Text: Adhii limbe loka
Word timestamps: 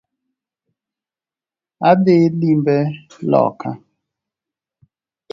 Adhii 1.89 2.27
limbe 2.39 2.77
loka 3.31 3.69